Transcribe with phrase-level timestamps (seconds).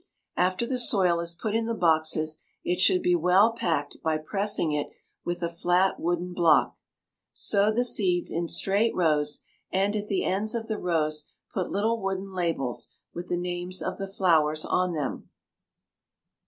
[0.35, 4.71] After the soil is put in the boxes it should be well packed by pressing
[4.71, 4.89] it
[5.23, 6.75] with a flat wooden block.
[7.33, 9.41] Sow the seeds in straight rows,
[9.71, 13.99] and at the ends of the rows put little wooden labels with the names of
[13.99, 15.29] the flowers on them.